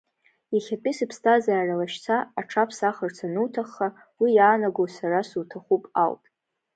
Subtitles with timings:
[0.53, 3.87] Иахьатәи сыԥсҭазаара лашьца аҽаԥсахырц ануҭахха,
[4.21, 6.21] уи иаанаго сара суҭахуп ауп.